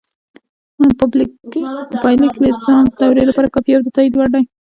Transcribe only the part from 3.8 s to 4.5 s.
د تائید وړ دی